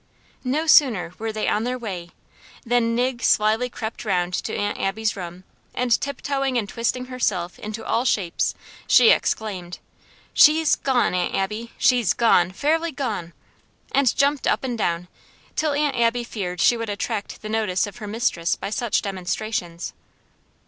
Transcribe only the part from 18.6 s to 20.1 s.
such demonstrations.